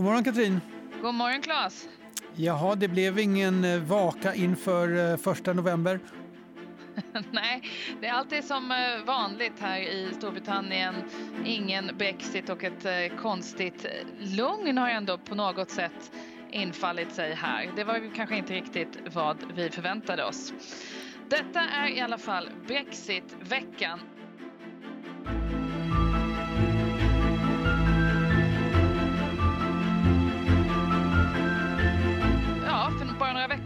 [0.00, 0.60] God morgon Katrin.
[1.02, 1.88] God morgon Claes.
[2.34, 6.00] Jaha, det blev ingen eh, vaka inför eh, första november.
[7.30, 7.62] Nej,
[8.00, 10.94] det är alltid som eh, vanligt här i Storbritannien.
[11.44, 13.86] Ingen Brexit och ett konstigt
[14.18, 16.12] lugn har ändå på något sätt
[16.50, 17.72] infallit sig här.
[17.76, 20.52] Det var kanske inte riktigt vad vi förväntade oss.
[21.28, 24.00] Detta är i alla fall Brexit-veckan.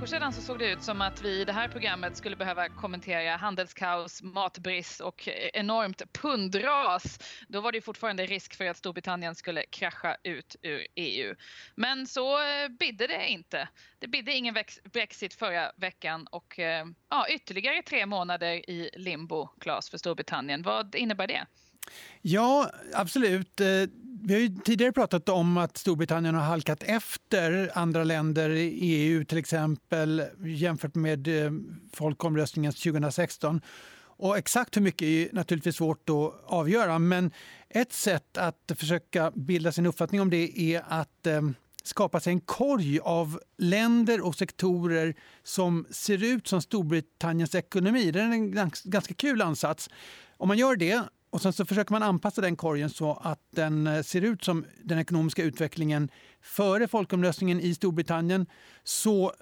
[0.04, 2.68] Veckor sedan så såg det ut som att vi i det här programmet skulle behöva
[2.68, 7.18] kommentera handelskaos, matbrist och enormt pundras.
[7.48, 11.34] Då var det fortfarande risk för att Storbritannien skulle krascha ut ur EU.
[11.74, 13.68] Men så eh, bidde det inte.
[13.98, 14.54] Det bidde ingen
[14.92, 20.62] Brexit förra veckan och eh, ja, ytterligare tre månader i limbo, Claes, för Storbritannien.
[20.62, 21.46] Vad innebär det?
[22.23, 23.60] Ja, absolut.
[23.60, 23.66] Eh,
[24.27, 29.24] vi har ju tidigare pratat om att Storbritannien har halkat efter andra länder i EU
[29.24, 31.52] till exempel jämfört med eh,
[31.93, 33.60] folkomröstningen 2016.
[33.96, 37.30] Och exakt hur mycket är naturligtvis svårt att avgöra men
[37.68, 41.43] ett sätt att försöka bilda sin uppfattning om det är att eh,
[41.82, 48.10] skapa sig en korg av länder och sektorer som ser ut som Storbritanniens ekonomi.
[48.10, 49.91] Det är en ganska kul ansats.
[50.37, 51.02] Om man gör det
[51.35, 54.65] och sen så försöker man anpassa den korgen så att den eh, ser ut som
[54.85, 56.09] den ekonomiska utvecklingen
[56.45, 58.46] före folkomröstningen i Storbritannien.
[58.84, 59.32] Så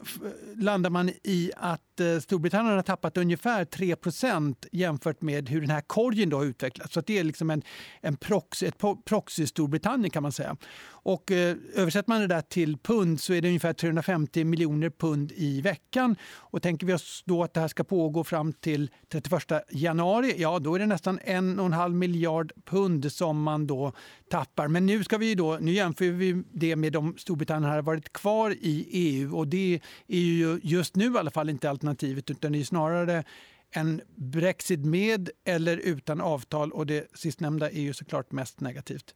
[0.57, 5.81] landar man i att eh, Storbritannien har tappat ungefär 3% jämfört med hur den här
[5.81, 6.95] korgen då har utvecklats.
[6.95, 7.63] Så det är liksom en,
[8.01, 10.57] en proxy, ett proxy-Storbritannien kan man säga.
[10.85, 15.33] Och eh, översätter man det där till pund så är det ungefär 350 miljoner pund
[15.33, 16.17] i veckan.
[16.35, 20.59] Och tänker vi oss då att det här ska pågå fram till 31 januari, ja
[20.59, 23.93] då är det nästan en och en halv miljard pund som man då
[24.31, 24.69] tappar.
[24.69, 28.51] Men nu, ska vi då, nu jämför vi det med om Storbritannien hade varit kvar
[28.51, 32.61] i EU och det är ju just nu i alla fall inte alternativet utan det
[32.61, 33.25] är snarare
[33.71, 39.15] en Brexit med eller utan avtal och det sistnämnda är ju såklart mest negativt.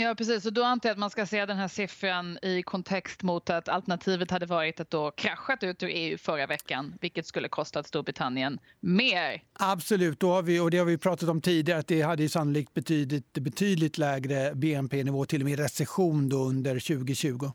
[0.00, 3.22] Ja precis, och då antar jag att man ska se den här siffran i kontext
[3.22, 7.48] mot att alternativet hade varit att då kraschat ut ur EU förra veckan, vilket skulle
[7.48, 9.42] kostat Storbritannien mer.
[9.52, 12.74] Absolut, då har vi, och det har vi pratat om tidigare, att det hade sannolikt
[12.74, 17.50] betydligt, betydligt lägre BNP-nivå, till och med recession då under 2020.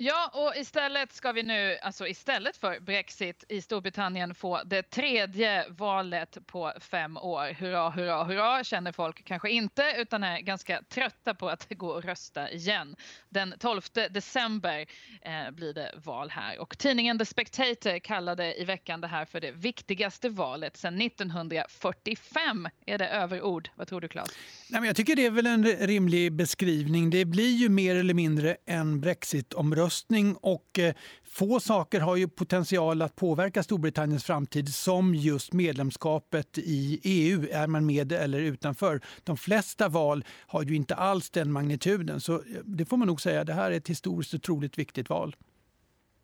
[0.00, 5.68] Ja, och istället ska vi nu, alltså istället för Brexit i Storbritannien få det tredje
[5.68, 7.52] valet på fem år.
[7.52, 12.04] Hurra, hurra, hurra känner folk kanske inte utan är ganska trötta på att gå och
[12.04, 12.96] rösta igen.
[13.28, 14.86] Den 12 december
[15.22, 19.40] eh, blir det val här och tidningen The Spectator kallade i veckan det här för
[19.40, 22.68] det viktigaste valet sedan 1945.
[22.86, 23.70] Är det överord?
[23.74, 24.38] Vad tror du Claes?
[24.70, 27.10] Nej, men jag tycker det är väl en rimlig beskrivning.
[27.10, 30.36] Det blir ju mer eller mindre en brexitomröstning.
[30.40, 37.00] och eh, få saker har ju potential att påverka Storbritanniens framtid som just medlemskapet i
[37.02, 37.46] EU.
[37.52, 39.00] Är man med eller utanför?
[39.24, 43.20] De flesta val har ju inte alls den magnituden så eh, det får man nog
[43.20, 43.44] säga.
[43.44, 45.36] Det här är ett historiskt otroligt viktigt val.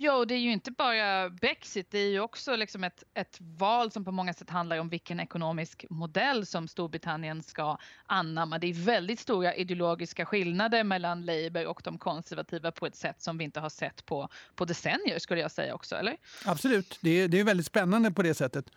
[0.04, 3.38] Ja, och det är ju inte bara Brexit, det är ju också liksom ett, ett
[3.40, 8.58] val som på många sätt handlar om vilken ekonomisk modell som Storbritannien ska anamma.
[8.58, 13.38] Det är väldigt stora ideologiska skillnader mellan Labour och de konservativa på ett sätt som
[13.38, 16.16] vi inte har sett på, på decennier skulle jag säga också, eller?
[16.44, 18.70] Absolut, det är, det är väldigt spännande på det sättet.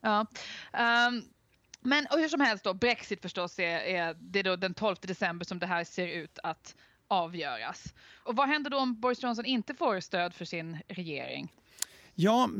[0.00, 0.26] Ja.
[1.08, 1.24] Um,
[1.80, 5.44] men hur som helst då, Brexit förstås är, är det är då den 12 december
[5.44, 6.74] som det här ser ut att
[7.12, 7.94] avgöras.
[8.24, 11.52] Och vad händer då om Boris Johnson inte får stöd för sin regering?
[12.14, 12.50] Ja,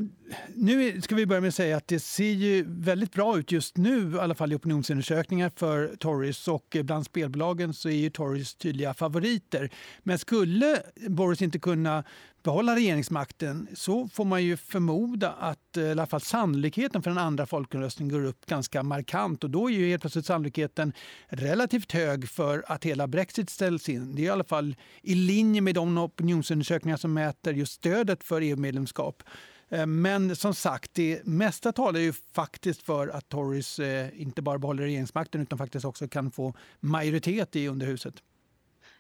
[0.55, 3.77] nu ska vi börja med att säga att det ser ju väldigt bra ut just
[3.77, 8.55] nu, i alla fall i opinionsundersökningar för Tories och bland spelbolagen så är ju Tories
[8.55, 9.71] tydliga favoriter.
[10.03, 12.05] Men skulle Boris inte kunna
[12.43, 17.19] behålla regeringsmakten så får man ju förmoda att eh, i alla fall sannolikheten för en
[17.19, 20.93] andra folkomröstning går upp ganska markant och då är ju helt plötsligt sannolikheten
[21.29, 24.15] relativt hög för att hela Brexit ställs in.
[24.15, 28.41] Det är i alla fall i linje med de opinionsundersökningar som mäter just stödet för
[28.41, 29.23] EU-medlemskap.
[29.69, 34.59] Eh, men som sagt, det mesta talar ju faktiskt för att Tories eh, inte bara
[34.59, 38.15] behåller regeringsmakten utan faktiskt också kan få majoritet i underhuset.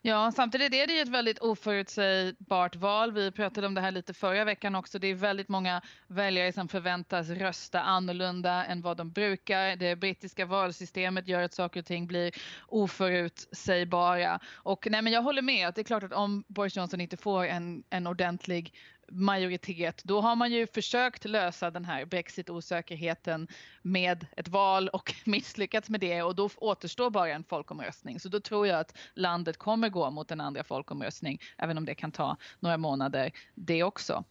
[0.04, 3.12] Ja, samtidigt är det ju ett väldigt oförutsägbart val.
[3.12, 4.98] Vi pratade om det här lite förra veckan också.
[4.98, 9.76] Det är väldigt många väljare som förväntas rösta annorlunda än vad de brukar.
[9.76, 12.32] Det brittiska valsystemet gör att saker och ting blir
[12.68, 14.40] oförutsägbara.
[14.54, 17.16] Och nej, men jag håller med att det är klart att om Boris Johnson inte
[17.16, 18.74] får en, en ordentlig
[19.12, 23.48] majoritet, då har man ju försökt lösa den här brexit-osäkerheten
[23.82, 28.20] med ett val och misslyckats med det och då återstår bara en folkomröstning.
[28.20, 31.94] Så då tror jag att landet kommer gå mot en andra folkomröstning, även om det
[31.94, 34.24] kan ta några månader det också.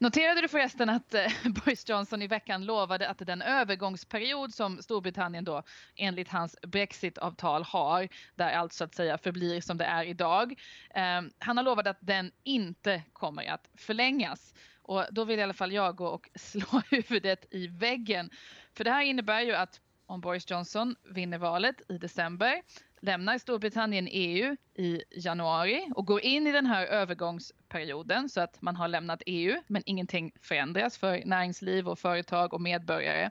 [0.00, 5.44] Noterade du förresten att eh, Boris Johnson i veckan lovade att den övergångsperiod som Storbritannien
[5.44, 5.62] då
[5.96, 10.54] enligt hans Brexit-avtal har, där allt så att säga förblir som det är idag.
[10.94, 14.54] Eh, han har lovat att den inte kommer att förlängas.
[14.82, 18.30] Och då vill i alla fall jag gå och slå huvudet i väggen.
[18.76, 22.62] För det här innebär ju att om Boris Johnson vinner valet i december
[23.04, 28.76] lämnar Storbritannien EU i januari och går in i den här övergångsperioden så att man
[28.76, 33.30] har lämnat EU men ingenting förändras för näringsliv och företag och medborgare.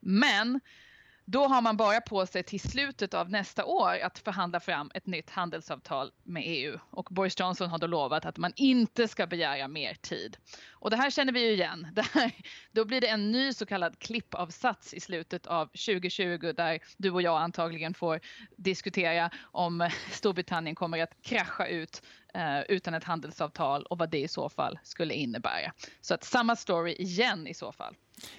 [0.00, 0.60] Men
[1.30, 5.06] då har man bara på sig till slutet av nästa år att förhandla fram ett
[5.06, 9.68] nytt handelsavtal med EU och Boris Johnson har då lovat att man inte ska begära
[9.68, 10.36] mer tid.
[10.70, 11.86] Och det här känner vi ju igen.
[12.12, 12.32] Här,
[12.72, 17.22] då blir det en ny så kallad klippavsats i slutet av 2020 där du och
[17.22, 18.20] jag antagligen får
[18.56, 22.02] diskutera om Storbritannien kommer att krascha ut
[22.34, 25.72] eh, utan ett handelsavtal och vad det i så fall skulle innebära.
[26.00, 27.94] Så att samma story igen i så fall.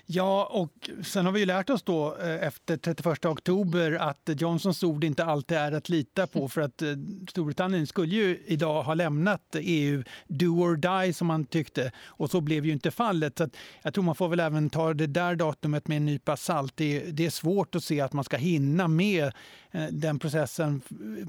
[0.05, 4.83] Ja, och sen har vi ju lärt oss då eh, efter 31 oktober att Johnsons
[4.83, 6.87] ord inte alltid är att lita på för att eh,
[7.29, 12.41] Storbritannien skulle ju idag ha lämnat EU do or die som man tyckte och så
[12.41, 13.37] blev ju inte fallet.
[13.37, 13.49] Så
[13.81, 16.73] jag tror man får väl även ta det där datumet med en nypa salt.
[16.77, 19.31] Det är, det är svårt att se att man ska hinna med
[19.71, 20.81] eh, den processen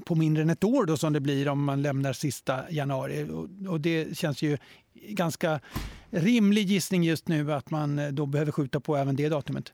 [0.05, 3.27] på mindre än ett år då som det blir om man lämnar sista januari
[3.69, 4.57] och det känns ju
[4.93, 5.59] ganska
[6.13, 9.73] rimlig gissning just nu att man eh, då behöver skjuta på även det datumet.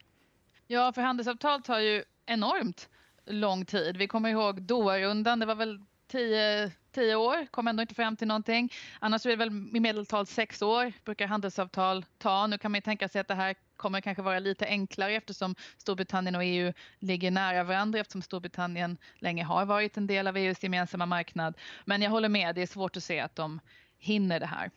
[0.68, 2.90] Ja, för handelsavtal tar ju enormt
[3.26, 3.98] lång tid.
[3.98, 8.28] Vi kommer ihåg Doha-rundan, det var väl tio, tio år, kom ändå inte fram till
[8.28, 8.74] någonting.
[9.00, 12.48] Annars är det väl i medeltal sex år brukar handelsavtal ta.
[12.48, 15.56] Nu kan man ju tänka sig att det här kommer kanske vara lite enklare eftersom
[15.78, 20.64] Storbritannien och EU ligger nära varandra eftersom Storbritannien länge har varit en del av EUs
[20.64, 21.58] gemensamma marknad.
[21.86, 23.60] Men jag håller med, det är svårt att se att de
[23.98, 24.72] hinner det här.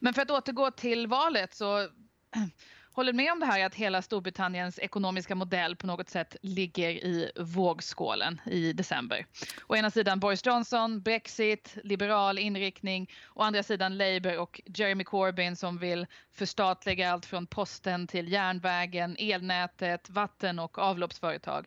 [0.00, 1.88] Men för att återgå till valet så
[2.92, 7.30] håller med om det här att hela Storbritanniens ekonomiska modell på något sätt ligger i
[7.36, 9.26] vågskålen i december.
[9.66, 13.10] Å ena sidan Boris Johnson, Brexit, liberal inriktning.
[13.34, 19.16] Å andra sidan Labour och Jeremy Corbyn som vill förstatliga allt från posten till järnvägen,
[19.18, 21.66] elnätet, vatten och avloppsföretag.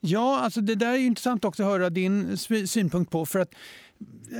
[0.00, 3.26] Ja, alltså det där är intressant också att höra din synpunkt på.
[3.26, 3.54] för att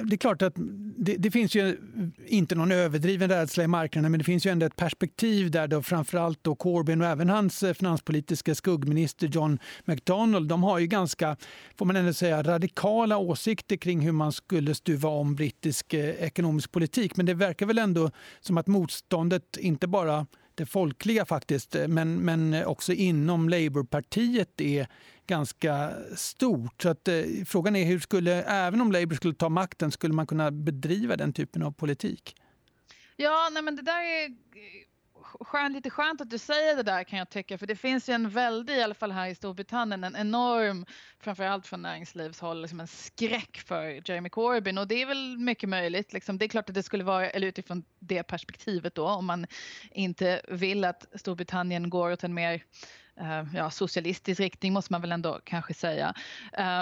[0.05, 0.53] det är klart att
[0.97, 1.77] det, det, finns ju
[2.27, 5.83] inte någon överdriven rädsla i marknaden men det finns ju ändå ett perspektiv där då
[5.83, 11.37] framförallt då Corbyn och även hans eh, finanspolitiska skuggminister John McDonald, de har ju ganska,
[11.79, 16.73] får man ändå säga, radikala åsikter kring hur man skulle stuva om brittisk eh, ekonomisk
[16.73, 17.17] politik.
[17.17, 20.27] Men det verkar väl ändå som att motståndet inte bara
[20.59, 24.87] det folkliga faktiskt, eh, men, men eh, också inom Labourpartiet är
[25.27, 26.83] ganska stort.
[26.83, 30.27] Så att, eh, frågan är hur skulle, även om Labour skulle ta makten, skulle man
[30.27, 32.35] kunna bedriva den typen av politik?
[33.17, 34.29] Ja, nej men det där är
[35.41, 38.13] skön, lite skönt att du säger det där kan jag tycka, för det finns ju
[38.13, 40.87] en väldig, i alla fall här i Storbritannien, en enorm,
[41.21, 46.13] framförallt från näringslivshåll, liksom en skräck för Jeremy Corbyn och det är väl mycket möjligt.
[46.13, 49.47] Liksom, det är klart att det skulle vara, eller utifrån det perspektivet då, om man
[49.91, 52.63] inte vill att Storbritannien går åt en mer
[53.21, 56.15] uh, ja, socialistisk riktning måste man väl ändå kanske säga.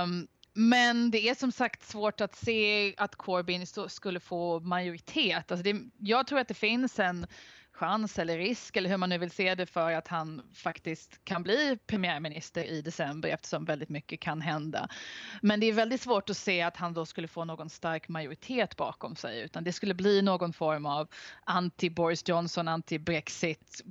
[0.03, 0.29] Um,
[0.59, 5.53] men det är som sagt svårt att se att Corbyn skulle få majoritet.
[5.53, 7.27] Alltså det, jag tror att det finns en
[7.77, 11.43] chans eller risk eller hur man nu vill se det för att han faktiskt kan
[11.43, 14.89] bli premiärminister i december eftersom väldigt mycket kan hända.
[15.43, 18.77] Men det är väldigt svårt att se att han då skulle få någon stark majoritet
[18.77, 21.09] bakom sig utan det skulle bli någon form av
[21.45, 23.83] anti-Boris Johnson, anti-Brexit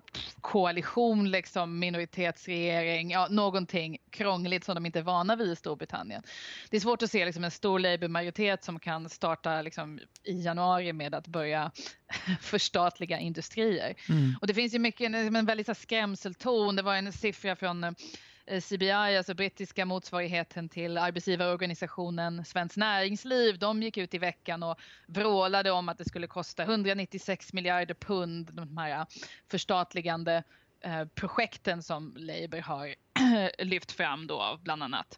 [0.41, 6.23] koalition, liksom minoritetsregering, ja någonting krångligt som de inte är vana vid i Storbritannien.
[6.69, 10.93] Det är svårt att se liksom en stor Labour-majoritet som kan starta liksom i januari
[10.93, 11.71] med att börja
[12.41, 13.95] förstatliga industrin industrier.
[14.09, 14.35] Mm.
[14.41, 16.75] Och det finns ju mycket, en väldigt så skrämselton.
[16.75, 23.59] Det var en siffra från eh, CBI, alltså brittiska motsvarigheten till arbetsgivarorganisationen Svenskt Näringsliv.
[23.59, 28.53] De gick ut i veckan och vrålade om att det skulle kosta 196 miljarder pund,
[28.53, 29.05] de här
[29.51, 30.43] förstatligande
[30.81, 32.95] eh, projekten som Labour har
[33.63, 35.17] lyft fram då bland annat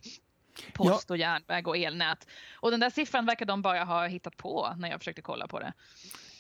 [0.73, 2.27] post och järnväg och elnät.
[2.53, 5.59] Och den där siffran verkar de bara ha hittat på när jag försökte kolla på
[5.59, 5.73] det.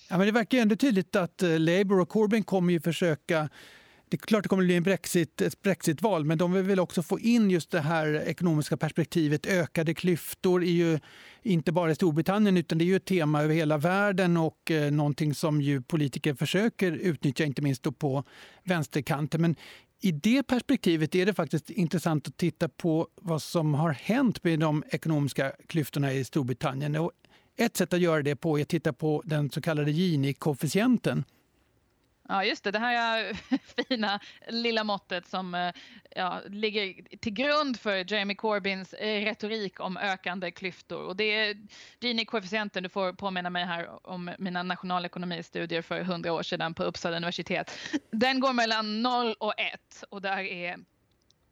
[0.09, 3.49] Ja, men det verkar ändå tydligt att eh, Labour och Corbyn kommer ju försöka
[4.09, 7.03] det är klart det kommer att bli en Brexit, ett Brexitval, men de vill också
[7.03, 9.45] få in just det här ekonomiska perspektivet.
[9.45, 10.99] Ökade klyftor är ju
[11.43, 14.91] inte bara i Storbritannien utan det är ju ett tema över hela världen och eh,
[14.91, 18.23] någonting som ju politiker försöker utnyttja, inte minst på
[18.63, 19.41] vänsterkanten.
[19.41, 19.55] Men
[20.01, 24.59] i det perspektivet är det faktiskt intressant att titta på vad som har hänt med
[24.59, 26.95] de ekonomiska klyftorna i Storbritannien.
[26.95, 27.11] Och
[27.57, 31.23] ett sätt att göra det på är att titta på den så kallade Gini-koefficienten.
[32.29, 32.71] Ja, just det.
[32.71, 33.33] Det här
[33.87, 35.73] fina lilla måttet som eh,
[36.15, 41.03] ja, ligger till grund för Jeremy Corbyns eh, retorik om ökande klyftor.
[41.03, 41.57] Och det är
[41.99, 47.17] Gini-koefficienten, du får påminna mig här om mina nationalekonomistudier för hundra år sedan på Uppsala
[47.17, 47.71] universitet.
[48.11, 50.77] Den går mellan 0 och 1 och där är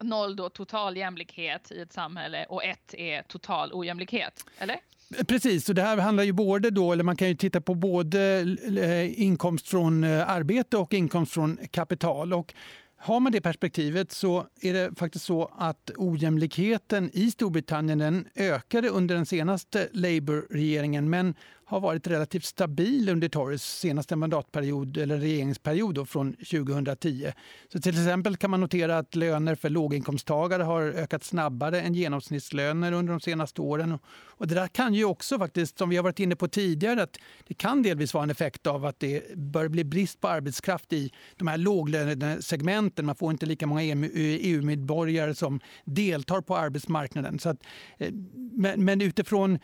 [0.04, 4.80] 0 då total jämlikhet i ett samhälle och 1 är total ojämlikhet, eller?
[5.28, 8.46] Precis, och det här handlar ju både då, eller man kan ju titta på både
[8.78, 12.34] eh, inkomst från eh, arbete och inkomst från kapital.
[12.34, 12.54] Och
[12.98, 18.90] har man det perspektivet så är det faktiskt så att ojämlikheten i Storbritannien den ökade
[18.90, 21.36] under den senaste Labour-regeringen men
[21.68, 27.32] har varit relativt stabil under Tories senaste mandatperiod eller regeringsperiod då, från 2010.
[27.74, 32.92] Så till exempel kan man notera att löner för låginkomsttagare har ökat snabbare än genomsnittslöner
[32.92, 34.00] under de senaste åren.
[34.38, 37.18] Och det där kan ju också faktiskt, som vi har varit inne på tidigare, att
[37.48, 41.12] det kan delvis vara en effekt av att det bör bli brist på arbetskraft i
[41.36, 42.85] de här låglönesegmenten.
[42.98, 47.40] Man får inte lika många EU-medborgare e som deltar på arbetsmarknaden.
[47.40, 47.64] Så att,
[47.98, 48.14] eh,
[48.52, 49.60] men, men utifrån eh,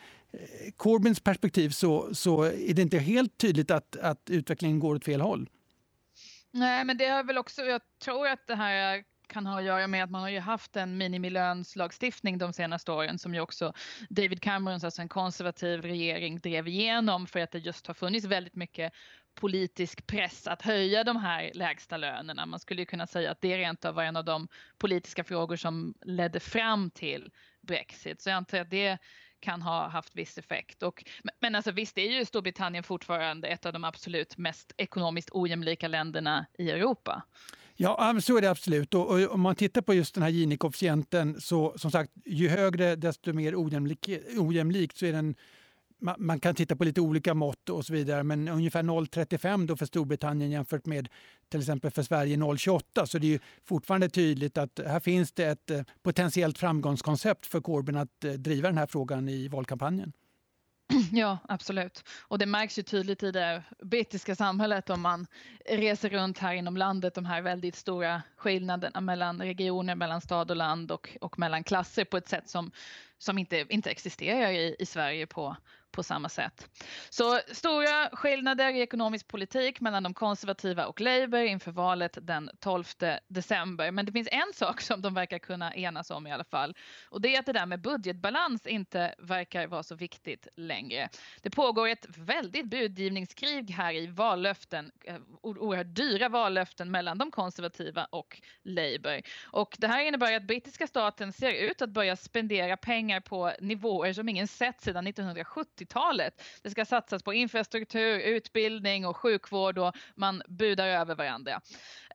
[0.76, 5.20] Corbyns perspektiv så, så är det inte helt tydligt att, att utvecklingen går åt fel
[5.20, 5.48] håll.
[6.50, 9.86] Nej, men det har väl också, jag tror att det här kan ha att göra
[9.86, 13.72] med att man har ju haft en minimilönslagstiftning de senaste åren som ju också
[14.08, 18.54] David Camerons, alltså en konservativ regering, drev igenom för att det just har funnits väldigt
[18.54, 18.92] mycket
[19.34, 22.46] politisk press att höja de här lägsta lönerna.
[22.46, 24.48] Man skulle ju kunna säga att det rent av var en av de
[24.78, 28.20] politiska frågor som ledde fram till Brexit.
[28.20, 28.98] Så jag antar att det
[29.40, 30.82] kan ha haft viss effekt.
[30.82, 31.04] Och,
[31.40, 36.46] men alltså visst är ju Storbritannien fortfarande ett av de absolut mest ekonomiskt ojämlika länderna
[36.58, 37.22] i Europa.
[37.76, 38.94] Ja, så är det absolut.
[38.94, 42.96] Och, och om man tittar på just den här Gini-koefficienten så som sagt, ju högre
[42.96, 44.08] desto mer ojämlik,
[44.38, 45.34] ojämlikt så är den
[46.18, 50.50] man kan titta på lite olika mått och så vidare, men ungefär 0,35 för Storbritannien
[50.50, 51.08] jämfört med
[51.48, 53.06] till exempel för Sverige 0,28.
[53.06, 57.96] Så det är fortfarande tydligt att här finns det ett eh, potentiellt framgångskoncept för Corbyn
[57.96, 60.12] att eh, driva den här frågan i valkampanjen.
[61.12, 62.04] Ja, absolut.
[62.20, 65.26] Och det märks ju tydligt i det brittiska samhället om man
[65.70, 70.56] reser runt här inom landet, de här väldigt stora skillnaderna mellan regioner, mellan stad och
[70.56, 72.70] land och, och mellan klasser på ett sätt som,
[73.18, 75.56] som inte, inte existerar i, i Sverige på,
[75.92, 76.68] på samma sätt.
[77.10, 82.84] Så stora skillnader i ekonomisk politik mellan de konservativa och Labour inför valet den 12
[83.28, 83.90] december.
[83.90, 86.74] Men det finns en sak som de verkar kunna enas om i alla fall
[87.10, 91.08] och det är att det där med budgetbalans inte verkar vara så viktigt längre.
[91.42, 98.04] Det pågår ett väldigt budgivningskrig här i vallöften, eh, oerhört dyra vallöften mellan de konservativa
[98.04, 99.22] och Labour.
[99.42, 104.12] Och det här innebär att brittiska staten ser ut att börja spendera pengar på nivåer
[104.12, 106.42] som ingen sett sedan 1970 80-talet.
[106.62, 111.60] Det ska satsas på infrastruktur, utbildning och sjukvård och man budar över varandra.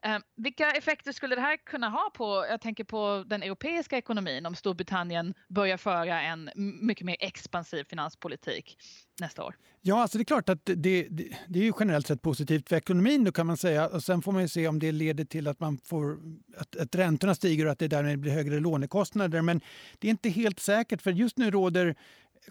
[0.02, 4.46] Eh, vilka effekter skulle det här kunna ha på, jag tänker på den europeiska ekonomin
[4.46, 8.78] om Storbritannien börjar föra en mycket mer expansiv finanspolitik
[9.20, 9.54] nästa år?
[9.80, 11.06] Ja, alltså det är klart att det, det,
[11.48, 13.88] det är ju generellt sett positivt för ekonomin då kan man säga.
[13.88, 16.18] Och sen får man ju se om det leder till att man får
[16.56, 19.42] att, att räntorna stiger och att det därmed blir högre lånekostnader.
[19.42, 19.60] Men
[19.98, 21.96] det är inte helt säkert för just nu råder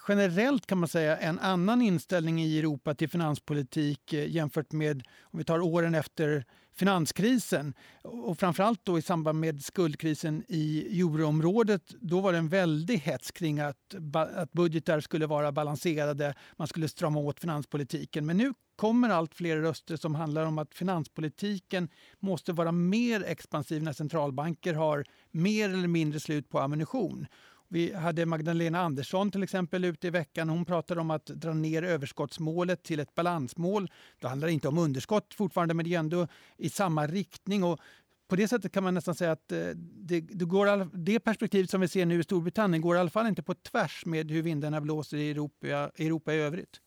[0.07, 5.39] generellt kan man säga en annan inställning i Europa till finanspolitik eh, jämfört med om
[5.39, 6.45] vi tar åren efter
[6.77, 7.73] finanskrisen.
[8.03, 11.95] Och framförallt då i samband med skuldkrisen i euroområdet.
[12.01, 16.33] Då var det en väldig hets kring att, att budgetar skulle vara balanserade.
[16.55, 18.25] Man skulle strama åt finanspolitiken.
[18.25, 21.89] Men nu kommer allt fler röster som handlar om att finanspolitiken
[22.19, 27.27] måste vara mer expansiv när centralbanker har mer eller mindre slut på ammunition.
[27.69, 30.49] Vi hade Magdalena Andersson till exempel ute i veckan.
[30.49, 33.91] Hon pratade om att dra ner överskottsmålet till ett balansmål.
[34.19, 37.63] Det handlar inte om underskott fortfarande, men det är ändå i samma riktning.
[37.63, 37.79] Och
[38.27, 41.81] på det sättet kan man nästan säga att eh, det, det, går, det perspektivet som
[41.81, 44.81] vi ser nu i Storbritannien går i alla fall inte på tvärs med hur vindarna
[44.81, 46.81] blåser i Europa, Europa i övrigt.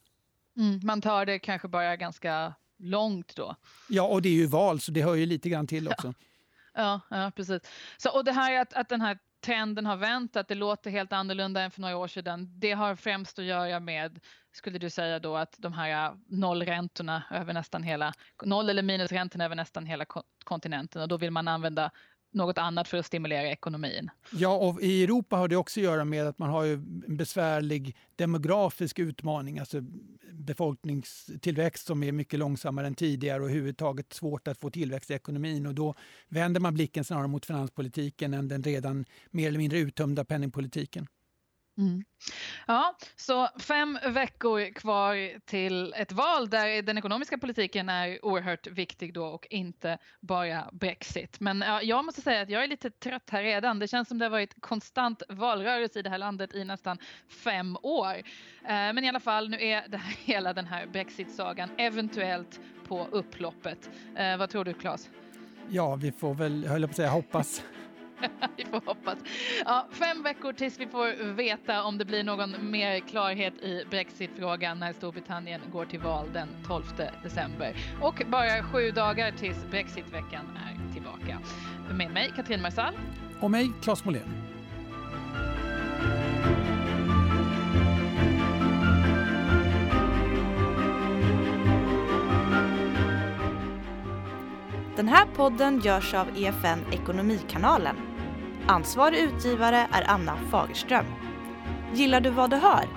[0.56, 3.56] Mm, man tar det kanske bara ganska långt då.
[3.88, 6.14] Ja, och det är ju val så det hör ju lite grann till också.
[6.74, 7.62] Ja, ja, ja precis.
[7.98, 11.12] Så, och det här att, att den här trenden har vänt, att det låter helt
[11.12, 14.20] annorlunda än för några år sedan, det har främst att göra med,
[14.52, 18.12] skulle du säga då, att de här äh, nollräntorna över nästan hela,
[18.44, 20.04] noll eller minusräntorna över nästan hela
[20.44, 21.02] kontinenten.
[21.02, 21.90] Och då vill man använda
[22.30, 24.10] något annat för att stimulera ekonomin.
[24.32, 27.96] Ja, och i Europa har det också att göra med att man har en besvärlig
[28.16, 29.80] demografisk utmaning, alltså
[30.32, 35.66] befolkningstillväxt som är mycket långsammare än tidigare och överhuvudtaget svårt att få tillväxt i ekonomin.
[35.66, 35.94] Och då
[36.28, 41.06] vänder man blicken snarare mot finanspolitiken än den redan mer eller mindre uttömda penningpolitiken.
[41.80, 42.04] Mm.
[42.66, 49.14] Ja, så fem veckor kvar till ett val där den ekonomiska politiken är oerhört viktig
[49.14, 51.40] då och inte bara Brexit.
[51.40, 53.78] Men ja, jag måste säga att jag är lite trött här redan.
[53.78, 57.76] Det känns som det har varit konstant valrörelse i det här landet i nästan fem
[57.82, 58.14] år.
[58.14, 58.22] Eh,
[58.68, 63.90] men i alla fall, nu är det här, hela den här Brexit-sagan eventuellt på upploppet.
[64.16, 65.10] Eh, vad tror du, Claes?
[65.68, 67.62] Ja, vi får väl, höll jag på att säga, hoppas.
[68.56, 69.18] vi får hoppas.
[69.64, 74.78] Ja, fem veckor tills vi får veta om det blir någon mer klarhet i Brexit-frågan
[74.78, 76.84] när Storbritannien går till val den 12
[77.22, 77.76] december.
[78.00, 81.38] Och bara sju dagar tills Brexit-veckan är tillbaka.
[81.94, 82.94] Med mig Katrin Marsall.
[83.40, 84.50] Och mig Claes Molén.
[94.96, 98.09] Den här podden görs av EFN Ekonomikanalen
[98.66, 101.06] Ansvarig utgivare är Anna Fagerström.
[101.94, 102.88] Gillar du vad du hör?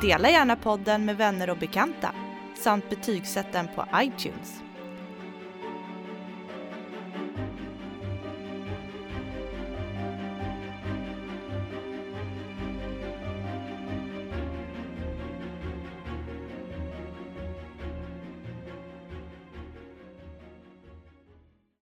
[0.00, 2.12] Dela gärna podden med vänner och bekanta
[2.54, 4.62] samt betygsätt den på iTunes.